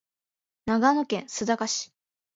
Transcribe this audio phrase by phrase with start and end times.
[0.65, 1.91] 長野県須坂市